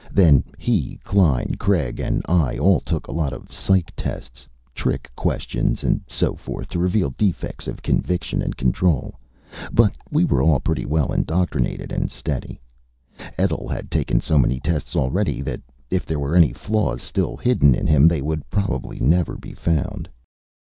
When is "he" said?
0.57-0.99